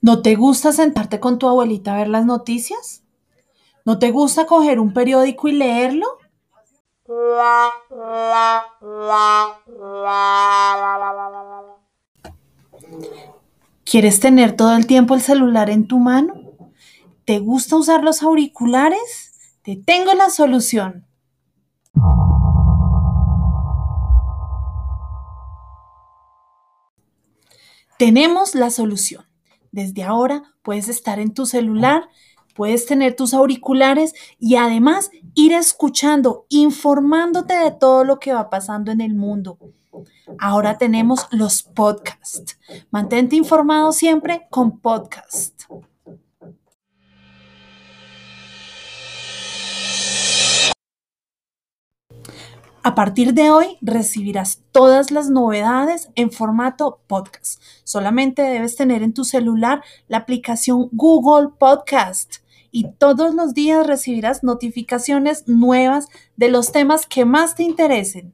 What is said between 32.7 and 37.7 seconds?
tener tus auriculares y además ir escuchando, informándote de